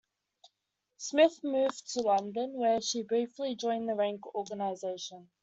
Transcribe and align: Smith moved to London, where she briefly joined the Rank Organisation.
Smith 0.97 1.43
moved 1.43 1.87
to 1.93 1.99
London, 2.01 2.53
where 2.53 2.81
she 2.81 3.03
briefly 3.03 3.53
joined 3.55 3.87
the 3.87 3.93
Rank 3.93 4.25
Organisation. 4.33 5.29